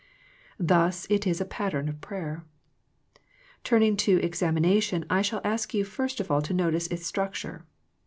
Thus 0.57 1.05
it 1.11 1.27
is 1.27 1.39
a 1.39 1.45
pattern 1.45 1.95
prayer. 2.01 2.43
Turning 3.63 3.95
to 3.97 4.17
examination 4.23 5.05
I 5.11 5.21
shall 5.21 5.41
ask 5.43 5.75
you 5.75 5.83
first 5.83 6.19
of 6.19 6.31
all 6.31 6.41
to 6.41 6.55
notice 6.55 6.87
its 6.87 7.05
structure. 7.05 7.67